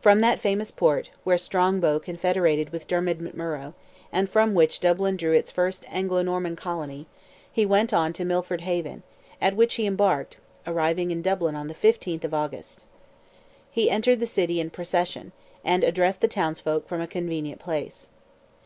[0.00, 3.74] From that famous port, where Strongbow confederated with Dermid McMurrogh,
[4.10, 7.06] and from which Dublin drew its first Anglo Norman colony,
[7.52, 9.02] he went on to Milford Haven,
[9.38, 12.84] at which he embarked, arriving in Dublin on the 15th of August.
[13.70, 15.30] He entered the city in procession,
[15.62, 18.08] and addressed the townsfolk from "a convenient place."